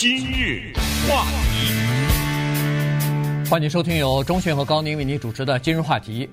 [0.00, 0.72] 今日
[1.06, 1.74] 话题，
[3.50, 6.26] 欢迎收听由钟迅和高宁为您主持的今日话题。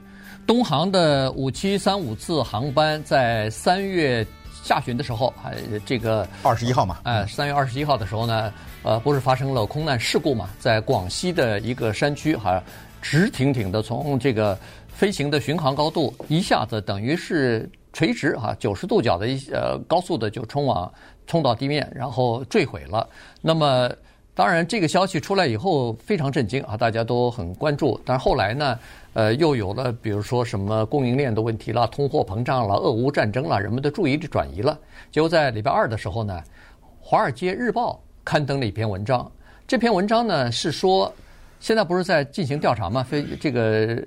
[0.46, 4.25] 东航的五七三五次航班在三月
[4.64, 5.53] 下旬的时候，还
[5.85, 8.54] 这个二十一号嘛，哎，三月二十一号的时候呢，
[8.84, 12.64] 呃，不是发生了空难事故嘛，在广西的一个山区，哈，
[13.02, 14.58] 直挺挺的从这个
[14.88, 20.90] 飞行的巡航高度一下子等于是垂直哈九十度角的一呃高速的就冲往
[21.28, 23.07] 冲到地面，然后坠毁了。
[23.41, 23.91] 那么。
[24.38, 28.00] 当然，这个消息出来以后非常震惊啊，大家都很关注。
[28.06, 28.79] 但是后来呢，
[29.14, 34.79] 呃，又有了比如说什么供应链的问题啦、通货膨胀啦、俄乌战争啦，人们的注意力转移了。
[35.11, 36.39] 结果在礼拜二的时候呢，
[37.02, 39.27] 《华尔街日报》刊登了一篇文章。
[39.67, 41.11] 这篇文章呢是说，
[41.59, 43.02] 现在不是在进行调查吗？
[43.02, 43.99] 飞这个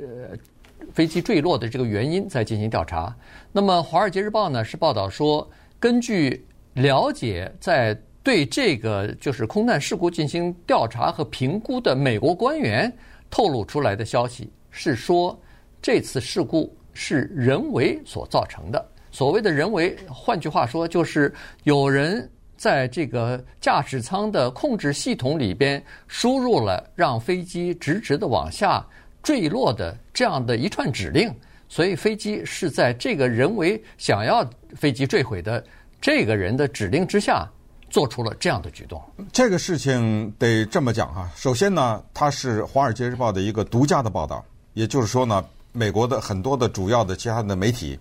[0.94, 3.12] 飞机坠落的这个原因在进行调查。
[3.50, 5.50] 那么《华尔街日报》呢是报道说，
[5.80, 7.98] 根据了解在。
[8.22, 12.92] 对这个就是空难事故进行调查和评估的美国官员
[13.30, 15.36] 透露出来的消息是说，
[15.80, 18.88] 这次事故是人为所造成的。
[19.10, 21.32] 所谓的人为，换句话说，就是
[21.64, 28.86] 有人在这个驾驶舱的控制系统里边输入了让飞机直直的往下
[29.22, 31.34] 坠落的这样的一串指令，
[31.70, 35.64] 所以飞机是在这个人为想要飞机坠毁的
[36.00, 37.48] 这个人的指令之下。
[37.92, 41.28] 做出了这样的举动，这个事情得这么讲哈。
[41.34, 47.98] 首先呢，它是《华尔街日报》的一个独家的报道，也就是说呢，美国的很多的主要的其他的媒体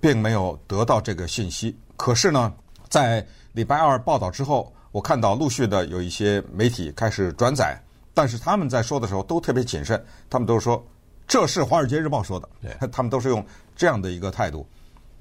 [0.00, 1.76] 并没有得到这个信息。
[1.94, 2.50] 可是呢，
[2.88, 3.22] 在
[3.52, 7.78] 礼拜二报道之后，我看到陆续的有一些媒体开始转载，
[8.14, 10.82] 但是他们在说的时候都特别谨慎，他们都说
[11.26, 12.48] 这是《华尔街日报》说的，
[12.90, 13.44] 他们都是用
[13.76, 14.66] 这样的一个态度。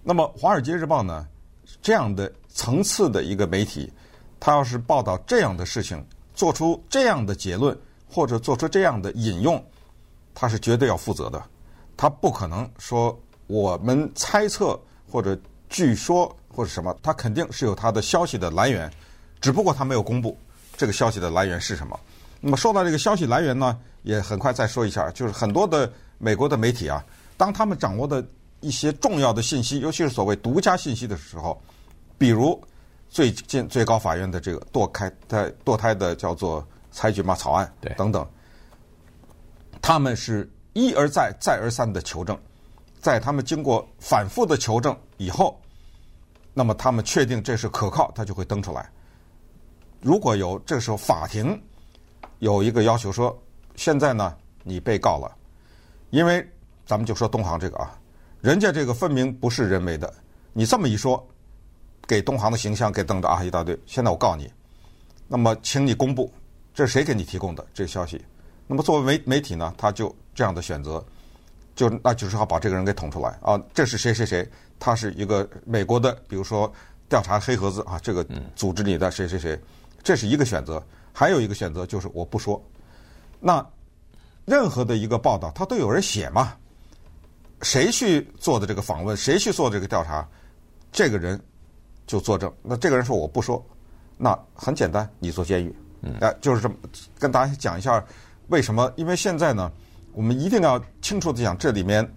[0.02, 1.28] 那么，《华尔街日报》呢，
[1.82, 2.32] 这样的。
[2.58, 3.94] 层次的一个媒体，
[4.40, 7.78] 他要是报道这样的事情，做出这样的结论，
[8.10, 9.64] 或者做出这样的引用，
[10.34, 11.40] 他是绝对要负责的。
[11.96, 15.40] 他不可能说我们猜测或者
[15.70, 18.92] 据说或者什么，他肯定是有他的消息的来源，
[19.40, 20.36] 只不过他没有公布
[20.76, 22.00] 这个消息的来源是什么。
[22.42, 27.06] 那么说到这个消息来源呢，也很快再说一下，就是很多的美国的媒体啊，
[27.38, 28.26] 当他们掌握的
[28.60, 31.62] 一些重要的信息，尤其是所谓独家信息的时候。
[32.20, 32.60] 比如
[33.08, 38.28] 最近最高法院的这个堕胎的堕胎的叫做裁决嘛草案，对，等等，
[39.82, 42.36] 他们是一而再再而三的求证，
[43.00, 45.62] 在他们经过反复的求证以后，
[46.56, 48.90] 那么他们确定这是可靠，他就会登出来。
[50.02, 51.62] 如果有这个时候法庭
[52.40, 53.40] 有一个要求说，
[53.76, 55.38] 现在呢你被告了，
[56.10, 56.44] 因为
[56.86, 57.97] 咱们就说东航这个啊，
[58.42, 60.14] 人家这个分明不是人为的，
[60.54, 61.28] 你这么一说。
[62.08, 63.78] 给东航的形象给瞪得啊一大堆。
[63.86, 64.50] 现在我告你，
[65.28, 66.32] 那么请你公布，
[66.74, 68.24] 这是谁给你提供的这个消息？
[68.66, 71.04] 那么作为媒媒体呢，他就这样的选择，
[71.76, 74.50] 就那就是要把这个人给捅出来啊，这是谁谁谁？
[74.80, 76.72] 他是一个美国的，比如说
[77.10, 78.26] 调查黑盒子啊，这个
[78.56, 79.60] 组织里的谁谁谁，
[80.02, 80.82] 这是一个选择。
[81.12, 82.64] 还有一个选择就是我不说。
[83.42, 83.66] 那
[84.46, 86.56] 任何的一个报道，他都有人写嘛？
[87.62, 89.16] 谁去做的这个访问？
[89.16, 90.28] 谁去做这个调查？
[90.92, 91.40] 这个人。
[92.08, 93.62] 就作证，那这个人说我不说，
[94.16, 95.76] 那很简单，你坐监狱。
[96.22, 96.76] 哎，就是这么
[97.20, 98.02] 跟大家讲一下
[98.48, 98.90] 为什么？
[98.96, 99.70] 因为现在呢，
[100.14, 102.10] 我们一定要清楚的讲这里面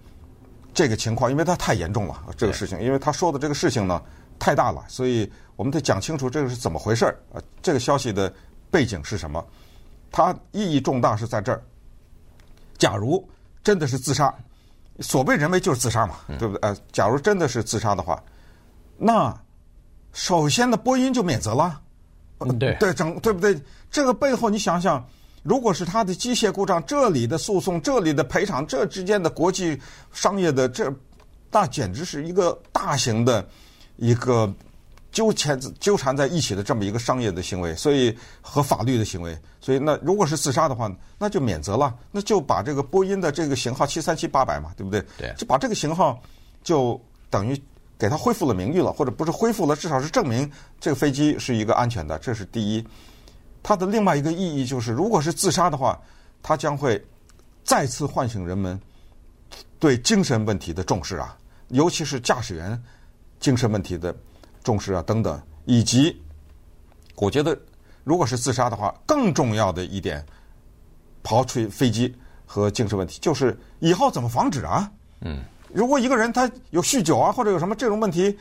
[0.73, 4.01] 这个情况，因为它太严重了这个事情，因为他说的这个事情呢
[4.39, 7.43] 太大了，所以我们得讲清楚这个是怎么回事儿啊。
[7.61, 8.33] 这个消息的
[8.69, 9.45] 背景是什么？
[10.09, 11.61] 它意义重大是在这儿。
[12.77, 13.27] 假如
[13.61, 14.33] 真的是自杀，
[15.01, 16.69] 所谓人为就是自杀嘛，对不对？
[16.69, 18.21] 呃，假如真的是自杀的话，
[18.97, 19.35] 那。
[20.13, 21.79] 首先的，波音就免责了，
[22.59, 23.57] 对对整对不对？
[23.89, 25.01] 这个背后你想想，
[25.41, 29.79] 如果是他的机械故障，这里的诉讼，这里的赔偿，这之间的国际
[30.11, 30.93] 商业的这，
[31.49, 33.47] 那简直是一个大型的
[33.95, 34.53] 一个
[35.11, 45.03] 纠缠纠缠在一起的这么一个商业的行为，所以和法律的行为，所以那如果是自杀的话，那就免责了，那就把这个波音的这个型号七三七八百嘛，对不对？
[45.17, 46.21] 对，就把这个型号
[46.63, 46.99] 就
[47.29, 47.61] 等于。
[47.99, 52.83] 给他恢复了名誉了，或者不是恢复了，至少是证明这个飞机是一个安全的，这是第一。
[53.61, 56.01] 它的另外一个意义就是，如果是自杀的话，
[56.41, 56.99] 它将会
[57.63, 58.81] 再次唤醒人们
[59.77, 61.37] 对精神问题的重视啊，
[61.67, 62.83] 尤其是驾驶员
[63.39, 64.11] 精神问题的
[64.63, 65.41] 重视啊等等。
[65.65, 66.21] 以及，
[67.15, 67.57] 我觉得
[68.03, 70.25] 如果是自杀的话，更重要的一点，
[71.23, 72.13] 刨除飞机
[72.45, 74.91] 和精神问题，就是以后怎么防止啊？
[75.21, 75.39] 嗯。
[75.73, 78.37] 如果一个人他有酗酒啊，或者有什么这种问题，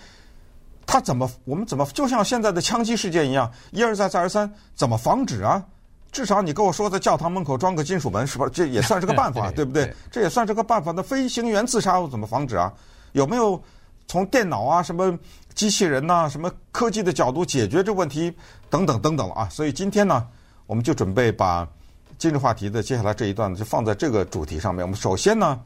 [0.85, 5.65] 他怎么我们怎么就像现在的枪击事件一样，一而再再而三，怎么防止啊？
[6.11, 8.49] 至少你跟我说，在教堂门口装个金属门，是吧？
[8.53, 9.85] 这也算是个办法， 对，不对？
[9.85, 10.91] 对这也算是个办法。
[10.91, 12.73] 那飞行员自杀我怎么防止啊？
[13.13, 13.63] 有没有
[14.11, 15.17] 从电脑啊、什么
[15.55, 18.35] 机器人呐、什么科技的角度解决这问题？
[18.69, 19.49] 等等等等了啊！
[19.49, 20.27] 所以今天呢，
[20.67, 21.65] 我们就准备把
[22.19, 24.83] 今日话题的接下来这一段就放在这个主题上面。
[24.83, 25.61] 我们首先呢，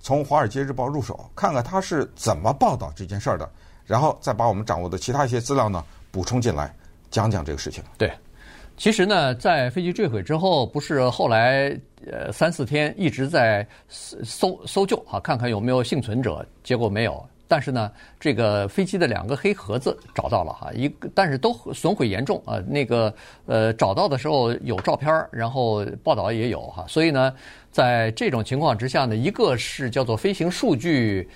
[0.00, 3.46] 从《华尔街日报》入手，看看他是怎么报道这件事儿的，
[3.84, 6.74] 然后再把我们掌握的其他一些资料呢补充进来，
[7.10, 7.84] 讲讲这个事情。
[7.98, 8.10] 对。
[8.78, 11.78] 其实呢，在飞机坠毁之后，不是后来
[12.10, 17.22] 呃三四天一直在搜搜救啊，看看有没有幸存者，结果没有。
[17.50, 22.62] 但是呢，这个飞机的两个黑盒子找到了哈，一个但是都损毁严重啊。
[22.68, 23.12] 那个
[23.46, 26.84] 呃找到的时候有照片，然后报道也有哈。
[26.86, 27.34] 所以呢，
[27.72, 31.28] 在这种情况之下呢，一个是叫做飞行数据。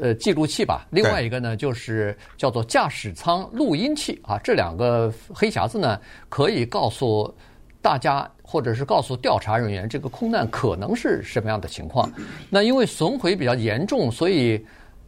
[0.00, 0.86] 呃，记录器吧。
[0.90, 4.38] 另外一个呢，就是叫做驾驶舱录音器啊。
[4.42, 7.32] 这两个黑匣子呢，可以告诉
[7.82, 12.08] 大家，或者是告诉调查人员，这个空难可能是什么样的情况。
[12.50, 14.64] 那因为损毁比较严重，所以。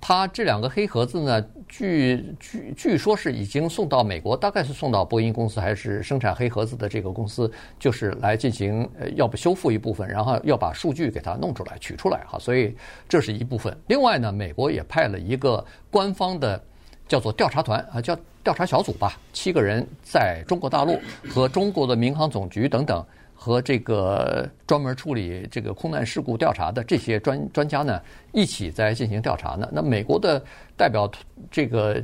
[0.09, 12.73] 它这两个黑盒子呢，据据据说是已经送到美国，大概是送到波音公司还是生产黑盒子的这个公司，就是来进行呃，要不修复一部分，然后要把数据给它弄出来取出来哈，所以
[13.09, 13.77] 这是一部分。
[13.89, 16.63] 另外呢，美国也派了一个官方的
[17.09, 23.05] 叫做调查团啊，叫调查小组吧，七个人在中国大陆和中国的民航总局等等。
[23.47, 28.03] 和这个专门处理这个空难事故调查的这些专专家呢，
[28.33, 29.69] 一起在进行调查呢。
[29.71, 30.45] 那美国的
[30.77, 31.09] 代表
[31.49, 32.03] 这个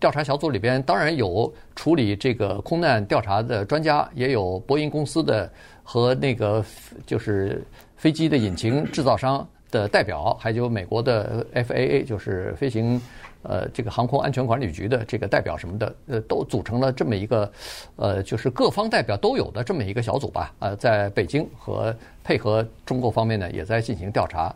[0.00, 5.48] 调查小组里边，当然有处理这个空难调查的专家，也有波音公司的
[5.84, 6.64] 和那个
[7.06, 7.64] 就是
[7.94, 13.00] 飞机的引擎制造商的代表，还有美国的 FAA，就是飞行。
[13.42, 17.50] 呃，这个航空安全管理局的这个代表什么的，呃，都组成了这么一个，
[17.96, 20.54] 呃，就是各方代表都有的这么一个小组吧。
[20.58, 24.54] 呃，在北京和配合中国方面呢，也在进行调查。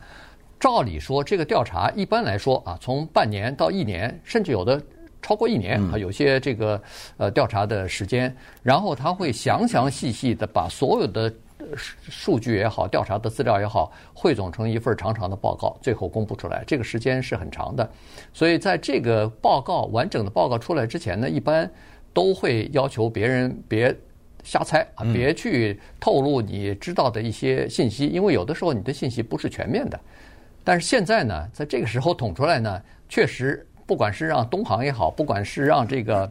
[0.60, 4.80] 照理说，这个调查一般来说啊，从半年到一年，甚至有的
[5.22, 6.80] 超过一年啊，有些这个
[7.16, 11.32] 呃调查的时间，然后他会详详细细的把所有的。
[11.76, 17.88] 数据也好，调查的资料也好，汇总成一份长长的报告，最后公布出来，这个时间是很长的。
[18.32, 21.70] 所以在这个报告完整的报告出来之前呢，一般
[22.12, 23.96] 都会要求别人别
[24.42, 29.98] 瞎猜啊，别去透露你知道的一些信息，因为有的时候你的信息不是全面的。
[30.62, 33.66] 但是现在呢，在这个时候捅出来呢，确实。
[33.86, 36.30] 不管是让东航也好，不管是让这个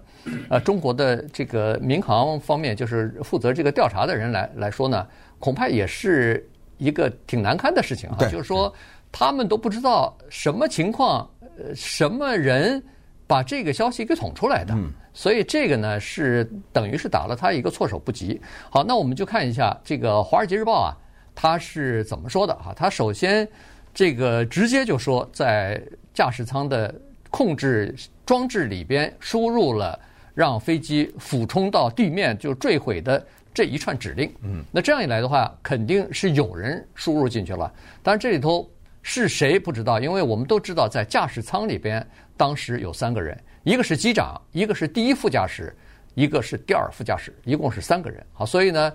[0.50, 5.08] 呃中国的这个民航方面，就是负责这个调查的人来来说呢，
[5.38, 8.18] 恐怕也是一个挺难堪的事情啊。
[8.30, 8.74] 就是说，
[9.12, 12.84] 他们都不知道什么情况，呃，什么人
[13.28, 14.76] 把这个消息给捅出来的。
[15.14, 18.42] 所以这个呢，是等于是打了他一个措手不及。
[18.72, 20.98] 好，那我们就看一下这个《华尔街日报》啊，
[21.36, 22.74] 他是怎么说的啊？
[22.76, 23.48] 他首先
[23.94, 25.80] 这个直接就说，在
[26.16, 26.92] 驾驶舱的。
[27.34, 30.00] 控制装置里边输入了
[30.36, 34.32] 让飞机俯冲到地面就坠毁的这一串指令。
[34.44, 37.74] 嗯，那这样一来的话，肯定是有人输入进去了。
[38.04, 38.70] 当然这里头
[39.02, 42.08] 是谁不知道，因为我们都知道在驾驶舱里边
[42.38, 45.76] 当时有三个人，一个是机长，一个是第一副驾驶，
[46.14, 48.24] 一个是第二副驾驶，一共是三个人。
[48.32, 48.94] 好，所以呢，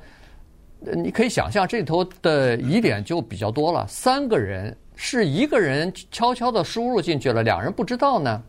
[0.79, 4.77] 你可以想象这里头的疑点就比较多了，三个人。
[5.01, 8.43] 是一个人悄悄的输入进去了，两人不知道呢，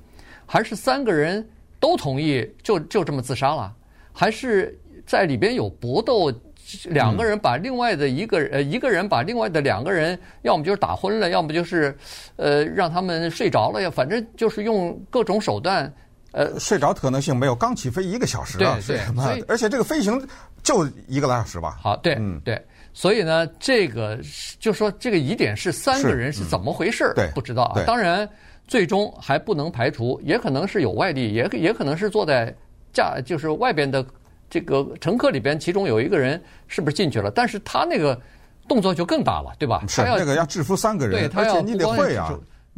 [0.47, 1.47] 还是三个人
[1.79, 3.71] 都同意就就这么自杀了？
[4.11, 4.75] 还是
[5.05, 6.33] 在里边有搏斗？
[6.85, 11.95] 两个人把另外的一个呃一个人把另外的两个人，要么就是打昏了，要么就是
[12.35, 15.91] 呃让他们睡着了呀，反正就是用各种手段。
[16.31, 20.27] 呃，睡着可能性没有，刚起飞一个小时啊，对对，而且这个飞行
[20.61, 21.77] 就一个来小时吧。
[21.81, 22.59] 好，对，嗯，对。
[22.99, 24.19] 所以呢，这个
[24.59, 27.13] 就说这个疑点是三个人是怎么回事？
[27.15, 27.81] 对，不知道啊。
[27.87, 28.27] 当然，
[28.67, 32.53] 最终还不能排除，也可能是有外地，也也可能是坐在
[32.91, 34.05] 驾就是外边的
[34.49, 37.31] 这个乘客里边，其中有一个人是不是进去了？
[37.31, 38.19] 但是他那个
[38.67, 39.81] 动作就更大了，对吧？
[39.87, 42.37] 是那个要制服三个人，对，他要而且你得会啊。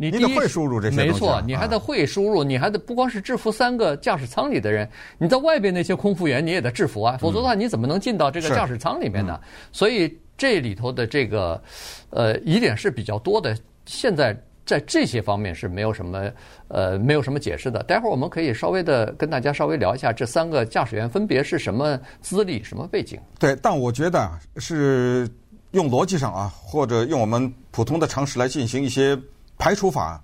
[0.10, 4.89] 你得会输入这些没错，你还得会输入，你还得不光是制服三个驾驶舱里的人，
[5.20, 9.39] 你在外边那些空服员你也得制服啊，否则的话你怎么能进到这个驾驶舱里面呢？
[9.72, 11.62] 所以这里头的这个
[12.10, 13.55] 呃疑点是比较多的。
[13.86, 16.31] 现在在这些方面是没有什么
[16.67, 17.84] 呃没有什么解释的。
[17.84, 23.20] 待会儿我们可以稍微的跟大家稍微聊一下这三个驾驶员分别是什么资历、什么背景。
[23.38, 25.29] 对，但我觉得是
[25.72, 29.15] 用逻辑上啊，或者用我们普通的常识来进行一些。
[29.61, 30.19] 排除法，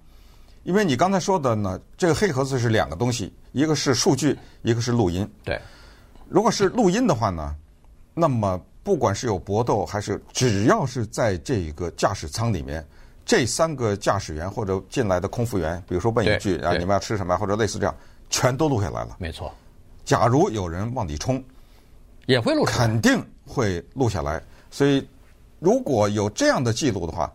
[0.63, 5.29] 因为你刚才说的呢，这个黑盒子是两个东西，一个是数据，一个是录音。
[5.43, 5.61] 对，
[6.27, 7.55] 如果是录音的话呢，
[8.15, 12.83] 那么不管是有搏斗还是只要是在这个驾驶舱里面，
[13.27, 17.95] 这三个驾驶员或者进来的空服员，比如说问一句啊，你们要吃什么，或者类似这样，
[18.31, 19.17] 全都录下来了。
[19.19, 19.53] 没错。
[20.03, 21.43] 假如有人往里冲，
[22.25, 24.41] 也会录，肯定会录下来。
[24.71, 25.07] 所以
[25.59, 27.31] 如果有这样的记录的话，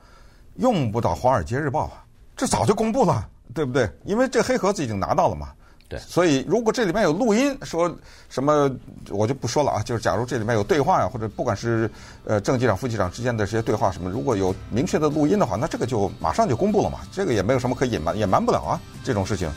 [0.56, 2.04] 用不到《华尔街日报》啊，
[2.36, 3.90] 这早就公布了，对不对？
[4.04, 5.48] 因为这黑盒子已经拿到了嘛。
[5.88, 7.94] 对，所以如果这里面有录音，说
[8.30, 8.70] 什么
[9.10, 9.82] 我就不说了啊。
[9.82, 11.90] 就是假如这里面有对话呀，或者不管是
[12.24, 17.00] 呃正机长、副机长之间的这些对话什么，如果有明确的录音的话，那这个就马上就公布了嘛。
[17.12, 19.50] 这个也没有什么可隐瞒，隐瞒不了啊这种事情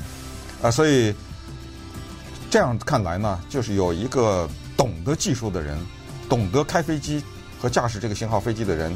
[0.61, 0.69] 啊。
[0.69, 1.15] 所以
[2.49, 5.77] 这样看来呢，就是有一个懂得技术的人，
[6.27, 7.23] 懂得开飞机
[7.61, 8.93] 和驾驶这个型号飞机的人，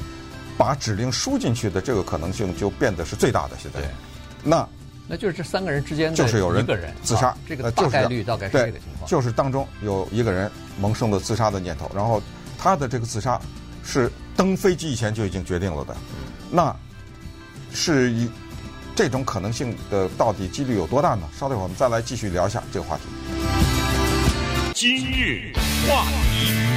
[0.59, 3.55] 把指令输进去的这个可能性就变得是最大的。
[3.57, 3.79] 现在，
[4.43, 4.67] 那。
[5.11, 6.63] 那就是这三个人之间就是有人
[7.01, 9.09] 自杀，这个大概率大概是这个情况。
[9.09, 12.21] 就是当中有一个人萌生了自杀的念头，然后
[12.59, 13.41] 他的这个自杀
[13.83, 15.97] 是登飞机以前就已经决定了的。
[16.51, 16.75] 那
[17.73, 18.29] 是一
[18.95, 21.23] 这种可能性的到底几率有多大呢？
[21.35, 23.03] 稍等会儿我们再来继续聊一下这个话题。
[24.75, 25.51] 今日
[25.87, 26.68] 话题。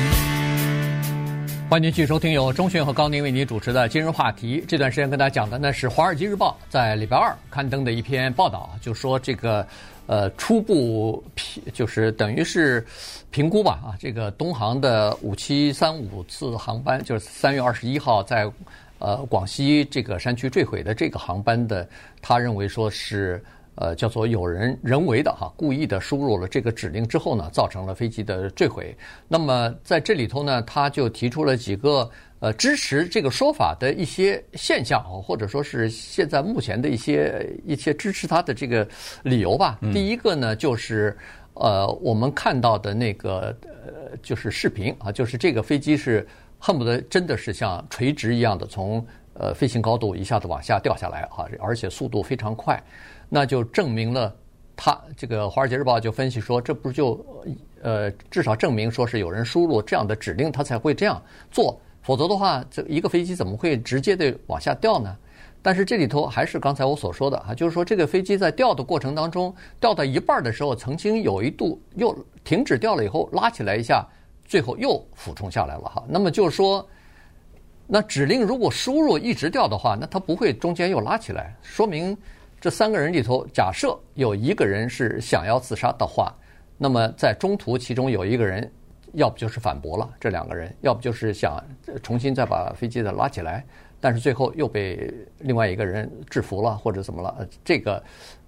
[1.72, 4.62] 欢迎继续收听由钟迅和高宁为您主持的今日话题。
[4.68, 9.66] 这段时间跟大家讲的呢是《华尔街日报》在礼拜二刊登的一篇报道，就说这个
[10.06, 12.86] 呃初步评就是等于是
[13.30, 18.46] 评估吧啊，这个东航的五七三五次航班，就是三月二十一号在
[18.98, 21.88] 呃广西这个山区坠毁的这个航班的，
[22.20, 23.42] 他认为说是。
[23.74, 28.94] 呃，叫做有人人为的哈，故意的输入了这个指令之后呢，造成了飞机的坠毁。
[29.26, 32.08] 那么在这里头呢，他就提出了几个
[32.40, 38.86] 呃支持这个说法的一些现象，或者说是现在目前的一些一些支持他的这个
[39.22, 39.78] 理由吧。
[39.80, 41.16] 嗯、第一个呢，就是
[41.54, 46.26] 呃我们看到的那个呃就是视频啊，就是这个飞机是
[46.58, 49.02] 恨不得真的是像垂直一样的从
[49.32, 52.78] 呃飞行高度一下子往下掉下来啊，而且速度非常快。
[53.34, 54.36] 那就证明了，
[54.76, 57.24] 他这个《华尔街日报》就分析说，这不就
[57.80, 61.20] 呃至少证明说是有人输入这样的指令，他才会这样
[61.50, 61.80] 做。
[62.02, 65.16] 否则的话，这一个飞机怎么会直接的往下掉呢？
[65.62, 74.06] 但是这里头还是刚才我所说的啊，就是说这个飞机在掉的过程当中，掉到一半的时候，曾经有一度又停止掉了以后拉起来一下，
[74.44, 76.04] 最后又俯冲下来了哈。
[76.06, 76.86] 那么就是说，
[77.86, 82.14] 那指令如果输入一直掉的话，那它不会中间又拉起来，说明。
[82.62, 86.32] 这三个人里头，假设有一个人是想要自杀的话，
[86.78, 88.70] 那么在中途，其中有一个人，
[89.14, 91.60] 要不就是反驳了这两个人，要不就是想
[92.04, 93.66] 重新再把飞机再拉起来，
[94.00, 97.44] 但是最后又被另外一个人制服了，或者怎么了？
[97.64, 98.00] 这个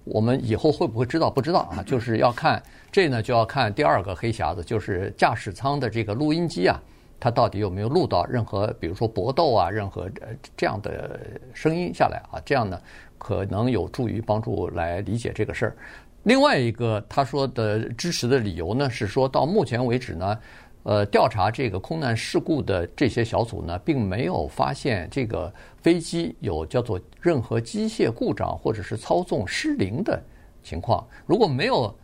[0.05, 1.29] 我们以后会不会知道？
[1.29, 6.81] 不知道啊，就是要看这呢，就要看第二个黑匣子，就是驾驶舱的这个录音机啊，
[7.19, 10.09] 它到底有没有录到任何，比如说搏斗啊，任何
[10.55, 11.19] 这样的
[11.53, 12.39] 声音下来啊？
[12.45, 12.79] 这样呢？
[13.17, 15.77] 可能有助于帮助来理解这个事儿。
[16.23, 20.39] 另外一个他说的支持的理由呢，是说到目前为止呢，
[20.83, 30.21] 呃，调查这个空难事故的这些小组呢，并没有发现这个飞机有叫做任何机械故障或者是操纵失灵的
[30.63, 31.07] 情况。
[31.25, 31.95] 如果没有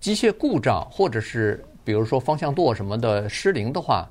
[0.00, 4.08] 机械故障或者是比如说方向舵什么的失灵的话，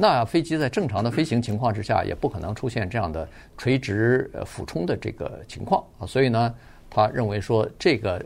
[0.00, 3.28] 那飞机在正常的飞行情况之下，也不可能出现这样的
[3.58, 6.06] 垂直俯冲的这个情况啊。
[6.06, 6.54] 所以呢，
[6.88, 8.24] 他认为说这个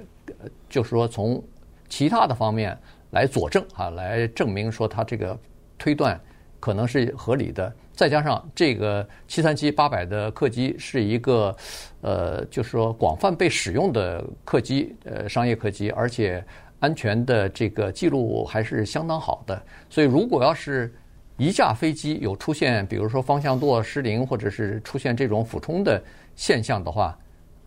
[0.69, 1.43] 就是说从
[1.89, 2.79] 其他的方面
[3.11, 5.37] 来佐证啊，来证明说他这个
[5.77, 6.19] 推断
[6.61, 7.73] 可能是合理的。
[7.93, 11.57] 再加上这个七三七八百的客机是一个
[12.03, 16.45] 呃，就是说广泛被使用的客机，呃，商业客机，而且
[16.79, 19.61] 安全的这个记录还是相当好的。
[19.91, 20.93] 所以如果要是
[21.37, 26.03] 一架飞机有出现，比如说方向舵失灵，或者是出现这种俯冲的
[26.37, 27.19] 现象的话，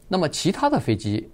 [0.08, 1.30] 那么其他的飞机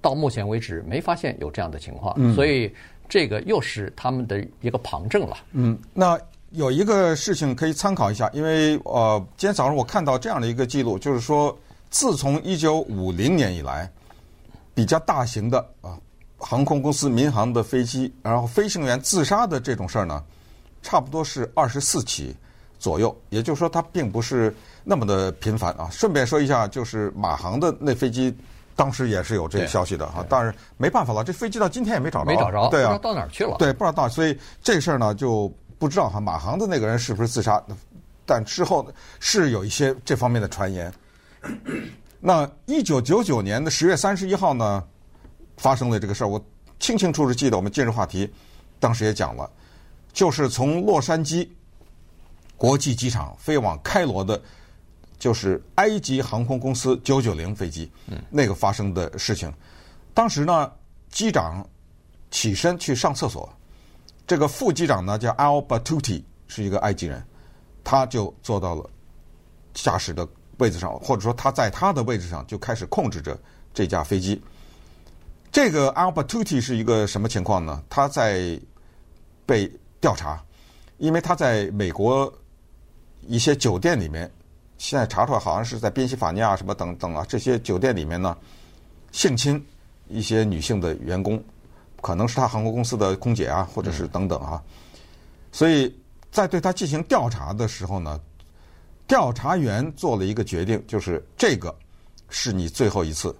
[0.00, 2.72] 到目前为止没发现有这样的情况，嗯、所以
[3.06, 5.36] 这个又是他们的一个旁证了。
[5.52, 6.18] 嗯，那
[6.52, 11.54] 有一个事情可以参考一下，因为呃，今天早上我看到这样的一个记录，就是说，
[11.90, 13.90] 自从一九五零年以来，
[14.74, 15.98] 比较大型的啊
[16.38, 20.24] 航空公司民航的飞机，然后飞行员自杀的这种事儿呢。
[20.84, 22.36] 差不多是二十四起
[22.78, 25.88] 左右，也就是说它并不是那么的频繁啊。
[25.90, 28.32] 顺便说一下，就是马航的那飞机，
[28.76, 30.22] 当时也是有这个消息的哈。
[30.28, 33.56] 当然没办法了，这飞机到今天也没找着，没找着，对啊，不知道到哪儿去了。
[33.58, 36.20] 对，不知道到，所以这事儿呢就不知道哈。
[36.20, 37.60] 马航的那个人是不是自杀？
[38.26, 38.86] 但之后
[39.20, 40.92] 是有一些这方面的传言。
[42.20, 44.82] 那一九九九年的十月三十一号呢，
[45.56, 46.42] 发生了这个事儿，我
[46.78, 47.56] 清清楚楚记得。
[47.56, 48.30] 我们今日话题
[48.80, 49.48] 当时也讲了，
[50.14, 51.46] 就是从洛杉矶
[52.56, 54.40] 国际机场飞往开罗的，
[55.18, 57.90] 就是埃及航空公司九九零飞机，
[58.30, 59.52] 那个发生的事情。
[60.14, 60.72] 当时呢，
[61.10, 61.62] 机长
[62.30, 63.46] 起身去上厕所，
[64.26, 67.22] 这个副机长呢叫 Al Battuti，是一个埃及人，
[67.82, 68.88] 他就坐到了
[69.74, 70.26] 驾驶的。
[70.58, 73.36] 位置上，或者说他在他的位置上就开始控制着
[73.74, 74.40] 这架飞机。
[75.50, 77.82] 这个 Al Battuti 是一个什么情况呢？
[77.90, 78.56] 他在
[79.44, 79.68] 被
[80.04, 80.38] 调查，
[80.98, 82.30] 因为他在美国
[83.26, 84.30] 一些酒店里面，
[84.76, 88.36] 现在查出来好像是在宾夕法尼亚什么等等啊这些酒店里面呢，
[89.12, 89.64] 性侵
[90.08, 91.42] 一些女性的员工，
[92.02, 94.62] 可能是他航空公司的空姐啊，或者是等等啊。
[95.50, 95.90] 所以
[96.30, 98.20] 在对他进行调查的时候呢。
[99.06, 101.74] 调查员做了一个决定，就是这个
[102.30, 103.34] 是你最后一次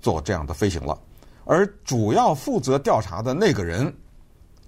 [0.00, 0.96] 做这样的飞行了。
[1.44, 3.94] 而主要负责调查的那个人，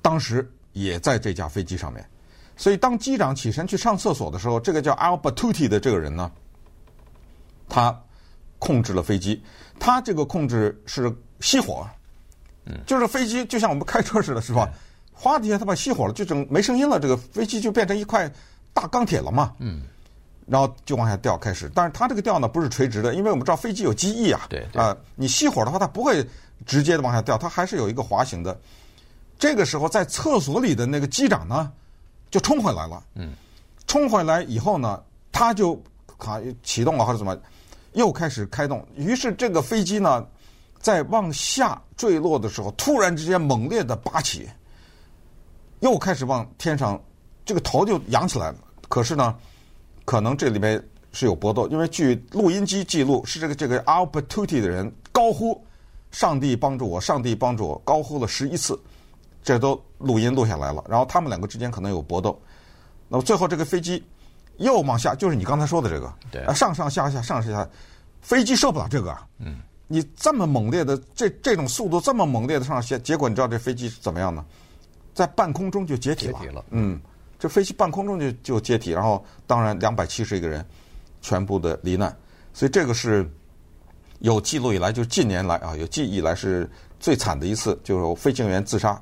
[0.00, 2.06] 当时也在这架飞机上面。
[2.54, 6.30] 所以当机长起身去上厕所的时候，这个叫 Al Battuti 的这个人呢，
[7.68, 7.99] 他
[8.59, 9.42] 控制了飞机。
[9.78, 11.87] 他这个控制是熄火，
[12.66, 14.68] 嗯，就是飞机就像我们开车似的，是吧？
[15.12, 18.30] 哗的一下，他把熄火了，就整没声音了，这个飞机就变成一块
[18.73, 19.83] 大钢铁了嘛，嗯。
[20.47, 21.68] 然后就往下掉，开始。
[21.75, 24.47] 但是它这个掉呢，不是垂直的，因为我们知道飞机有机翼啊。
[24.49, 24.61] 对。
[24.75, 26.25] 啊、呃，你熄火的话，它不会
[26.64, 28.59] 直接的往下掉，它还是有一个滑行的。
[29.38, 31.73] 这个时候，在厕所里的那个机长呢，
[32.31, 33.02] 就冲回来了。
[33.14, 33.33] 嗯。
[33.87, 35.81] 冲回来以后呢，他就
[36.19, 37.37] 卡启动了或者怎么，
[37.93, 38.87] 又开始开动。
[38.95, 40.26] 于是这个飞机呢，
[40.81, 44.49] 在往下坠落的时候，突然之间猛烈的拔起，
[45.81, 47.00] 又开始往天上，
[47.45, 48.59] 这个头就扬起来了。
[48.88, 49.37] 可是呢。
[50.07, 55.61] 可能这里面是有搏斗，因为据录音机记录，是这个这个 Al Battuti 的人高呼
[56.12, 58.78] “上帝帮助我，上帝帮助我”，高呼了十一次，
[59.47, 60.85] 这都录音录下来了。
[60.88, 62.37] 然后他们两个之间可能有搏斗，
[63.09, 64.05] 那么最后这个飞机
[64.57, 67.69] 又往下，就是你刚才说的这个，对，上上下下，上上下下，
[68.21, 74.45] 飞机受不了这个，嗯，你这么猛烈的这这种速度，这么猛烈的上下，结果你知道这飞机怎么样呢？
[75.15, 77.00] 在半空中就解体了，解体了，嗯。
[77.39, 80.65] 这飞机半空中就就解体，然后当然两百七十一个人
[81.21, 82.17] 全部的罹难，
[82.54, 83.30] 所以这个是
[84.21, 88.99] 有记录以来，就是近年来啊有记忆以来是最惨的一次，就是飞行员自杀。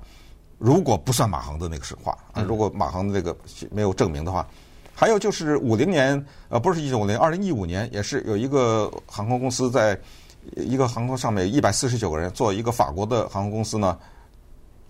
[0.58, 3.36] 如果不算马航的那个实话啊，如果马航的那个
[3.70, 4.46] 没有证明的话，
[4.94, 9.98] 还有就是五零年呃不是一九五零，二零一五年也是有一个航空公司在
[10.56, 13.98] 一个航空上面一百四十九个人，坐一个法国的航空公司呢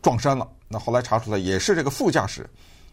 [0.03, 2.49] 撞山了，那后来查出来也是这个副驾驶。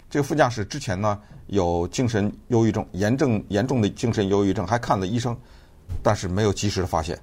[0.09, 5.37] 这个副驾驶之前呢有精神忧郁症，严重严重的精神忧郁症，还看了医生，
[6.03, 7.17] 但是没有及时的发现，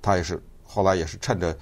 [0.00, 1.56] 他也是后来也是趁着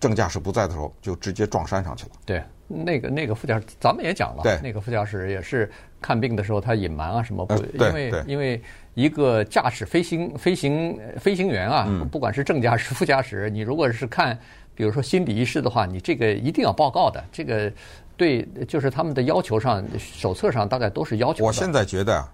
[0.00, 2.12] 正驾驶不在的时候就直接撞山上去了。
[2.24, 8.62] 对，那个那个副驾驶咱们也讲了，对，那个副驾驶也是看病的时候他隐瞒啊什么不，呃、因为因为
[8.94, 14.38] 一个驾驶飞行飞行飞行员啊，嗯、不管是正驾驶副驾驶，你如果是看
[14.74, 17.72] 比如说心理医师的话，你这个一定要报告的这个。
[18.16, 21.44] 对，就是他们的要求上，手册上大概都是要求。
[21.44, 22.32] 我现在觉得啊，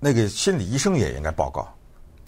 [0.00, 1.68] 那个心理医生也应该报告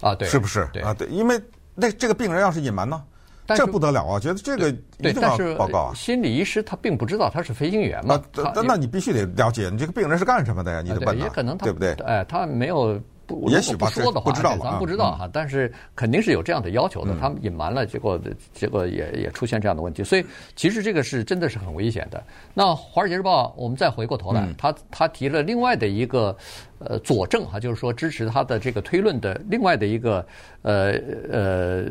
[0.01, 0.69] 啊，对，是不是？
[0.83, 1.41] 啊，对，因为
[1.73, 3.03] 那这个病人要是隐瞒呢，
[3.47, 4.19] 这不得了啊！
[4.19, 5.93] 觉得这个一定要报告啊。
[5.93, 10.81] 心理医师他并不知道他是飞行员嘛，那那你必须得了解，你这个病人是干什么的呀？
[10.81, 11.93] 你得问他，也可能他对不对？
[12.05, 13.49] 哎，他没有不。
[13.49, 15.29] 也许不说的话，不知道咱不知道哈。
[15.31, 17.13] 但是肯定是有这样的要求的。
[17.13, 18.19] 嗯、他们隐瞒了，结果
[18.53, 20.03] 结果也也出现这样的问题。
[20.03, 20.25] 所以
[20.55, 22.23] 其实这个是真的是很危险的。
[22.53, 26.35] 那《华尔街日报》，我们再回过头来，嗯、他他提了另外的一个
[26.79, 30.25] 呃佐证哈，就是说支持他的这个推论的另外的一个
[30.61, 30.93] 呃
[31.31, 31.85] 呃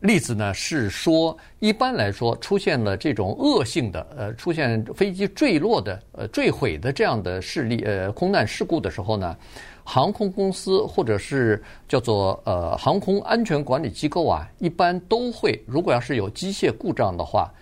[0.00, 9.36] 例子呢，是说一般来说出现了这种恶性的呃出现飞机坠落的呃坠毁的这样的事例呃空难事故的时候呢。
[9.82, 17.52] 航空公司或者是叫做呃航空安全管理机构啊，一般都会，如果要是有机械故障的话，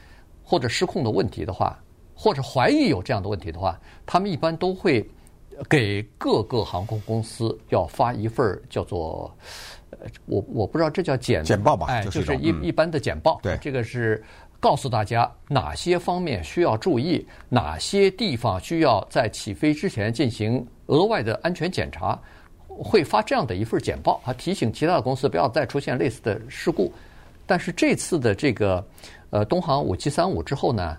[0.45, 1.79] 或者失控的问题的话，
[2.15, 5.09] 或者怀疑有这样的问题的话，他们一般都会
[5.71, 9.35] 给各个航空公司要发一份叫做
[10.27, 13.41] 我我不知道这叫简简报吧，哎，就是一一般的简报。
[13.43, 14.23] 对，这个是
[14.61, 20.67] 告诉大家哪些方面需要注意，哪些地方需要在起飞之前进行。
[20.87, 22.19] 额外的安全检查
[22.67, 26.91] 会发这样的一份简报，啊，提醒其他的公司不要再出现类似的事故。
[27.45, 28.83] 但是这次的这个
[29.29, 30.97] 呃东航五七三五之后呢，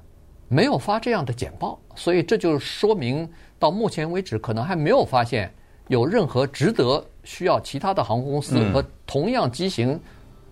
[0.48, 5.52] 没有发这样的简报，所以这就说明到目前为止可能还没有发现
[5.88, 10.00] 有任何值得需要其他的航空公司和同样机型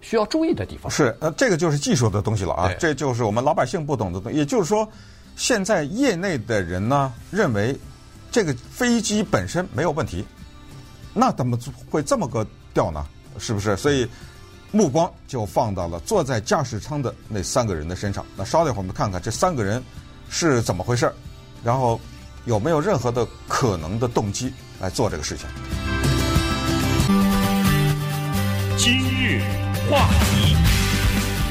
[0.02, 0.92] 需要注意的地方。
[0.92, 4.38] 是，呃，这个就是技术的东西了啊，这就是我们老百姓不懂的东西。
[4.38, 4.88] 也就是说，
[5.36, 7.76] 现在业内的人呢认为
[8.32, 10.26] 这个飞机本身没有问题，
[11.14, 11.58] 那怎么
[11.90, 13.06] 会这么个掉呢？
[13.40, 13.76] 是不是？
[13.78, 14.08] 所以
[14.72, 18.26] 目光就放到了坐在驾驶舱的那三个人的身上。
[18.36, 19.82] 那稍等一会儿，我们看看这三个人
[20.30, 21.12] 是怎么回事，
[21.64, 22.00] 然后
[22.46, 25.48] 有没有任何的可能的动机来做这个事情。
[28.78, 29.42] 今日
[29.90, 30.56] 话题，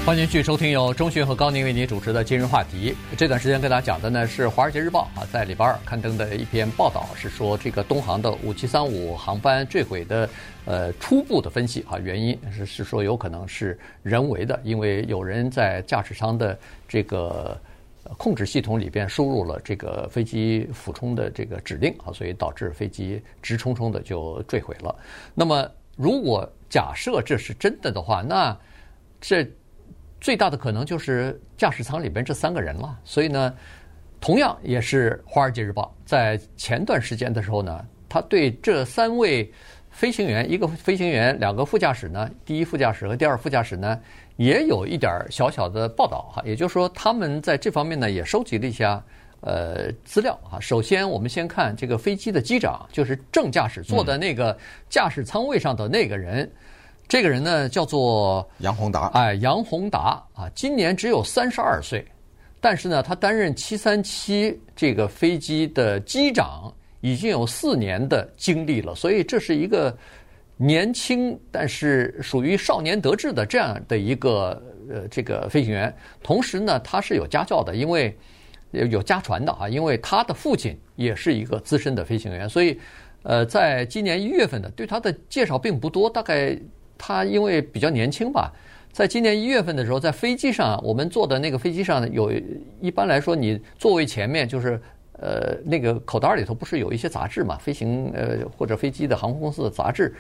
[0.07, 2.93] 欢迎继续收听由钟迅和高宁为您主持的《今日话题》。
[3.19, 10.31] 这段时间跟大家讲的呢是《华尔街日报》啊，在礼拜二刊登的一篇报道，是说这个东航的五七三五航班坠毁的
[10.67, 17.61] 呃初步的分析啊，原因是是说有可能是人为的，因为有人在驾驶舱的这个
[18.17, 24.95] 控制系统里边输入了这个飞机俯冲的这个指令啊，所以导致飞机直冲冲的就坠毁了。
[25.35, 28.56] 那么如果假设这是真的的话，那
[29.20, 29.50] 这
[30.20, 32.98] 最大的可能就是驾驶舱里边这三个人了。
[33.02, 33.54] 所以呢，
[34.20, 39.50] 同样也是《华尔街日报》在前段时间的时候呢，他对这三位
[39.90, 43.98] 飞行员，一个飞行员，两个副驾驶呢，第一副驾驶和第二副驾驶呢，
[44.37, 46.42] 也有一点小小的报道哈。
[46.44, 49.02] 也就是说，他们在这方面呢，也收集了一下。
[49.42, 54.57] 呃，资料啊，首先我们先看这个飞机的机长，就是正驾驶坐在那个
[54.88, 56.53] 驾驶舱位上的那个人，嗯、
[57.07, 62.05] 这个人呢叫做杨宏达，哎，杨宏达啊，今年只有三十二岁，
[62.61, 69.96] 但是呢，他担任七三七这个飞机的机长已经有四年的经历了，所以这是一个
[70.57, 78.16] 年轻但是属于少年得志的这样的一个呃这个飞行员，同时呢，他是有家教的，因为。
[78.85, 82.79] 有家传的啊，因为他的父亲也是一个资深的飞行员，所以，
[83.23, 86.11] 呃，在今年一月份的，对他的介绍并不多。
[86.11, 86.59] 大概
[86.99, 88.53] 他因为比较年轻吧，
[88.93, 92.33] 在今年一月份的时候，在飞机上，我们坐的那个飞机上有，
[92.81, 94.81] 一般来说，你座位前面就是。
[95.19, 97.57] 呃，那个口袋里头不是有一些杂志嘛？
[97.57, 100.15] 飞行呃或者飞机的航空公司的杂志，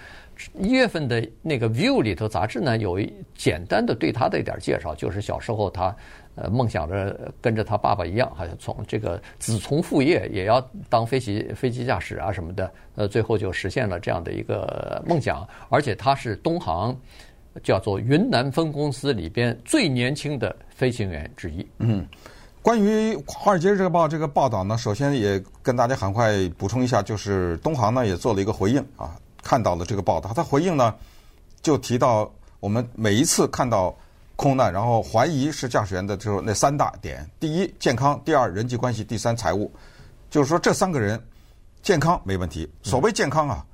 [0.58, 2.98] 一月份的那个 View 里头杂志呢，有
[3.34, 5.94] 简单的对他的一点介绍，就是小时候他
[6.36, 16.96] 呃梦想着跟着他爸爸一样，好像从这个子从父业，也要当飞机飞机驾驶啊什么的，呃，最后就实现了这样的一个梦想，而且他是东航
[17.64, 21.66] 叫做云南分公司里边最年轻的飞行员之一。
[21.78, 22.06] 嗯。
[22.62, 30.92] 关于《华尔街日报》这个报道呢，首先也跟大家很快补充一下，就是东航呢也做了一个回应啊，看到了这个报道，他回应呢
[31.62, 33.96] 就提到我们每一次看到
[34.36, 39.72] 空难，然后怀疑是驾驶员的时候，那三大点：第一，健康；第二，人际关系；第三，财务。
[40.30, 41.20] 就是说这三个人
[41.82, 42.70] 健康没问题。
[42.82, 43.64] 所谓健康啊。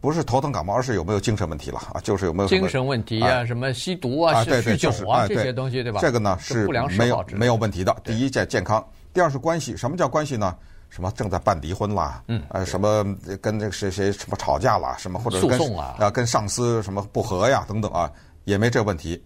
[0.00, 2.00] 不是头疼感冒，而是有没有精神问题了啊？
[2.04, 3.44] 就是有没有精神问题啊？
[3.44, 5.98] 什么吸毒啊、酗酒啊这些东西，对吧？
[6.00, 7.92] 这个呢是没有没有问题的。
[8.04, 8.80] 第一，健健康；
[9.12, 9.76] 第二是关系。
[9.76, 10.54] 什么叫关系呢？
[10.88, 12.22] 什么正在办离婚啦？
[12.28, 13.04] 嗯，呃，什么
[13.42, 14.94] 跟那个谁谁什么吵架啦？
[14.96, 17.64] 什么或者跟啊跟上司什么不和呀？
[17.66, 18.08] 等等啊，
[18.44, 19.20] 也没这问题。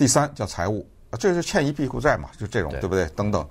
[0.00, 2.30] 第三叫财务，这是欠一屁股债嘛？
[2.38, 3.04] 就这种对不对？
[3.08, 3.46] 等等，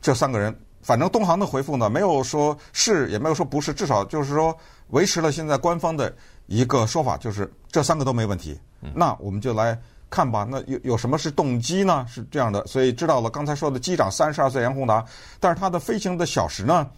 [0.00, 4.56] 这三个人，反正东航的回复呢，没有说是，也没有说不是，至少就是说。
[4.90, 6.14] 维持了现在官方的
[6.46, 8.56] 一个说法，就是这三个都没问题。
[8.94, 9.76] 那我们就来
[10.08, 10.46] 看吧。
[10.48, 12.06] 那有有什么是动机呢？
[12.08, 15.04] 是这样的，所以知道了刚才说的机长三十二岁杨宏达，
[15.40, 16.88] 但是他的飞行的小时呢，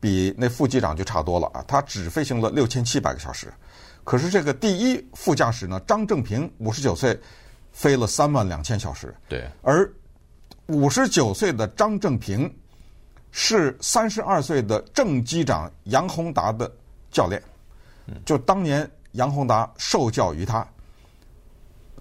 [0.00, 1.64] 比那副机长就差多了啊。
[1.68, 3.50] 他只飞行了六千七百个小时。
[4.02, 7.18] 可是这个第一副驾驶呢，张正平五十九岁，
[7.74, 9.14] 飞了三万两千小时。
[9.28, 9.46] 对。
[9.60, 9.86] 而
[10.68, 12.50] 五十九岁的张正平
[13.30, 16.72] 是三十二岁的正机长杨宏达的。
[17.14, 17.40] 教练，
[18.24, 20.66] 就当年杨宏达受教于他。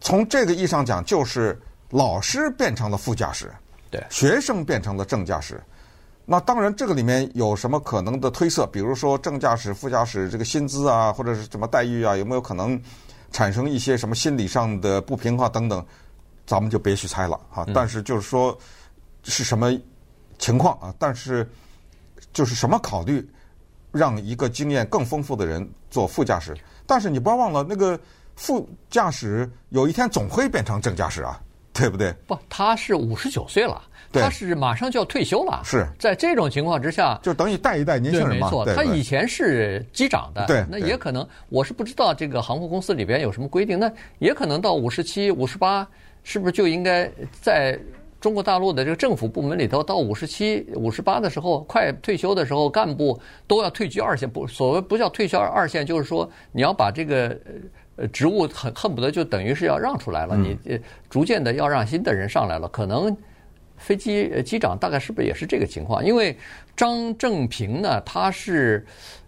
[0.01, 3.53] 从这个意义上讲，就是老师变成了副驾驶，
[3.91, 5.61] 对，学生变成了正驾驶。
[6.25, 8.65] 那当然，这个里面有什么可能的推测？
[8.65, 12.81] 比如说正驾驶、副驾驶这个薪资啊，或者是什么待遇啊，有没有可能
[13.33, 15.85] 产生一些什么心理上的不平衡等等？
[16.45, 17.67] 咱们就别去猜了哈。
[17.73, 18.57] 但是就是说
[19.23, 19.77] 是什么
[20.39, 20.95] 情况啊？
[20.97, 21.45] 但是
[22.31, 23.29] 就是什么考虑？
[23.91, 27.99] 让一个经验更丰富的人做副驾驶，但是你不要忘了，那个
[28.35, 31.39] 副驾驶有一天总会变成正驾驶啊，
[31.79, 32.13] 对不对？
[32.27, 33.81] 不，他是五十九岁了，
[34.11, 35.61] 他是马上就要退休了。
[35.63, 38.49] 是在这种情况之下，就等于带一带年轻人嘛。
[38.49, 45.87] 对，没错，他以前是机长的，对，那也可能，我是不知道这个航空公司里边有什么规定，那也可能到五十七、五十八，
[46.23, 47.09] 是不是就应该
[47.41, 47.77] 在？
[48.21, 54.29] 中国大陆的这个政府部门里头，到五十七、五十八的时候，快退休的时候，干部都要退居二线。
[54.29, 57.51] 不，所谓不叫退休二线，就是说你要把这个呃
[58.11, 60.57] 职务很恨不得就等于是要让出来了，你
[61.09, 63.15] 逐渐的要让新的人上来了，可能
[63.77, 66.03] 飞机机长大概是不是也是这个情况？
[66.03, 66.35] 因为
[66.75, 68.85] 张正平呢，他是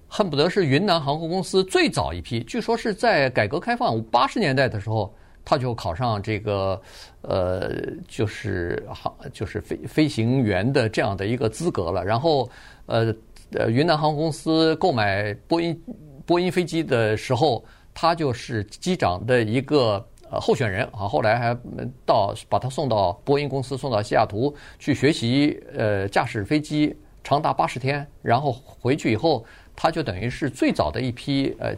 [0.08, 5.14] 恨不得是云南航空公司最早一批，据说是在改革开放八十年代的时候。
[5.48, 6.82] 他就考上这个，
[7.22, 7.72] 呃，
[8.08, 12.04] 就是航，就是飞飞行员的这样的一个资格了。
[12.04, 12.50] 然后，
[12.88, 13.16] 呃，
[13.52, 15.80] 呃，云南航空公司购买波音
[16.26, 17.64] 波音飞机的时候，
[17.96, 21.08] 他就是机长的一个呃候选人啊。
[21.08, 21.58] 后来还
[22.06, 28.06] 到把他送到波音公司，送到西雅图去学习，呃，驾驶飞机长达八十天。
[28.22, 29.44] 然后回去以后，
[29.76, 31.74] 他就等于是最早的一批呃。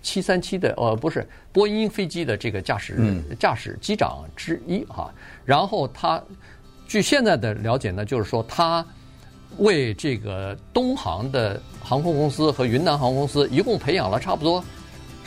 [0.00, 5.12] 七三七的呃不是波音飞机的这个驾驶驾驶机长之一哈，
[5.44, 6.22] 然后他
[6.86, 8.86] 据现在的了解呢，就是说他
[9.58, 14.64] 为这个东航的航空公司和云南航空公司一共培养了差不多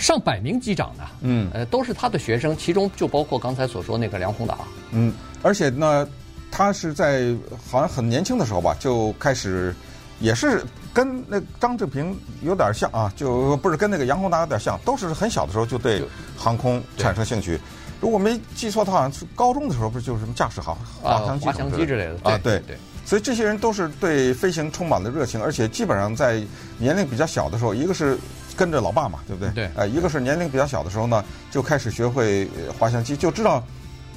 [0.01, 4.57] 上百名机长呢，嗯，呃都是他的学生，其中就包括刚才所说那个梁宏达，
[4.91, 6.07] 嗯，而且呢，
[6.49, 7.33] 他是在
[7.69, 9.73] 好像很年轻的时候吧就开始
[10.19, 10.65] 也是。
[10.93, 16.03] 跟那张志平有点像啊，就不是跟那个杨宏达有点像，都是很小的时候就对
[16.35, 17.57] 航空产生兴趣。
[18.01, 22.37] 如果没记错，他好像是高中的时候，不是就是什么驾驶航滑翔机滑翔机之类的啊？
[22.43, 22.75] 对对。
[23.05, 26.43] 所以这些人都是对飞行充满了热情，而且基本上在
[26.77, 28.17] 年龄比较小的时候，一个是
[28.55, 29.51] 跟着老爸嘛，对不对？
[29.51, 29.71] 对。
[29.75, 33.63] 呃，一个是年龄比较小的时候呢，就开始学会滑翔机，就知道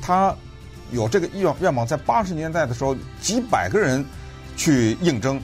[0.00, 0.34] 他
[0.90, 1.86] 有这个愿愿望。
[1.86, 4.04] 在八十年代的时候，几百个人
[4.56, 5.40] 去应征。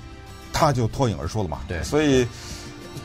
[0.52, 2.26] 他就脱颖而出了嘛，对，所以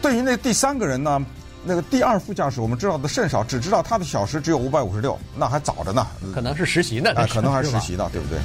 [0.02, 1.24] 对于那第三个人呢，
[1.63, 8.39] 那个第二副驾驶我们知道的甚少，只知道他的小时只有五百五十六，那还早着呢，可能是实习呢，啊，可能还是实习呢，对不对？